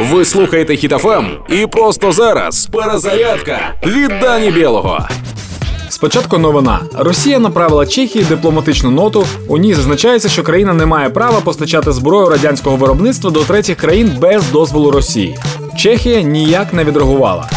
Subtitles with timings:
[0.00, 5.08] Ви слухаєте Хітофем і просто зараз перезарядка від Дані Білого.
[5.88, 6.80] Спочатку новина.
[6.94, 9.26] Росія направила Чехії дипломатичну ноту.
[9.48, 14.12] У ній зазначається, що країна не має права постачати зброю радянського виробництва до третіх країн
[14.20, 15.38] без дозволу Росії.
[15.78, 17.50] Чехія ніяк не відреагувала.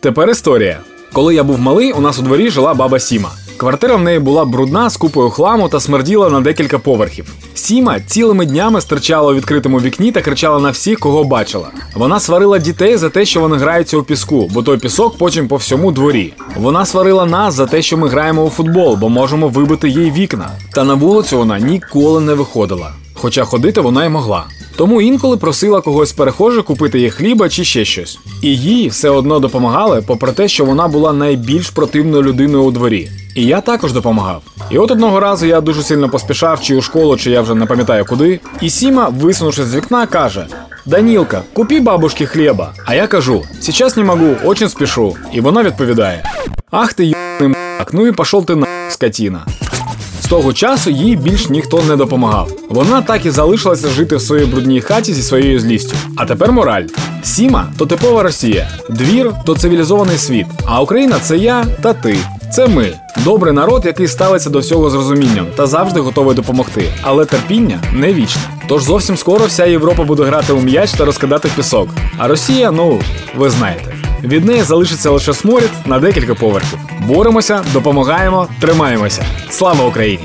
[0.00, 0.78] Тепер історія.
[1.12, 3.30] Коли я був малий, у нас у дворі жила баба Сіма.
[3.56, 7.34] Квартира в неї була брудна з купою хламу та смерділа на декілька поверхів.
[7.54, 11.68] Сіма цілими днями стирчала у відкритому вікні та кричала на всіх, кого бачила.
[11.94, 15.56] Вона сварила дітей за те, що вони граються у піску, бо той пісок потім по
[15.56, 16.32] всьому дворі.
[16.56, 20.50] Вона сварила нас за те, що ми граємо у футбол, бо можемо вибити їй вікна.
[20.72, 22.92] Та на вулицю вона ніколи не виходила.
[23.14, 24.44] Хоча ходити вона й могла.
[24.76, 28.18] Тому інколи просила когось перехожих купити їй хліба чи ще щось.
[28.42, 33.10] І їй все одно допомагали, попри те, що вона була найбільш противною людиною у дворі.
[33.36, 34.42] І я також допомагав.
[34.70, 37.66] І от одного разу я дуже сильно поспішав, чи у школу, чи я вже не
[37.66, 38.40] пам'ятаю куди.
[38.60, 40.46] І Сіма, висунувшись з вікна, каже:
[40.86, 42.72] Данілка, купи бабушки хліба.
[42.86, 45.16] А я кажу: сейчас не могу, очень спішу.
[45.32, 46.24] І вона відповідає:
[46.70, 49.46] Ах ти й**ний м**к, ну і пішов ти на скотіна.
[50.22, 52.50] З того часу їй більш ніхто не допомагав.
[52.68, 55.96] Вона так і залишилася жити в своїй брудній хаті зі своєю злістю.
[56.16, 56.84] А тепер мораль:
[57.22, 60.46] Сіма то типова Росія, двір то цивілізований світ.
[60.66, 62.16] А Україна це я та ти.
[62.56, 62.92] Це ми.
[63.24, 66.92] Добрий народ, який ставиться до всього з розумінням та завжди готовий допомогти.
[67.02, 68.42] Але терпіння не вічне.
[68.68, 71.88] Тож зовсім скоро вся Європа буде грати у м'яч та розкидати пісок.
[72.18, 73.00] А Росія, ну
[73.36, 73.94] ви знаєте.
[74.22, 76.78] Від неї залишиться лише сморід на декілька поверхів.
[77.06, 79.24] Боремося, допомагаємо, тримаємося.
[79.50, 80.24] Слава Україні!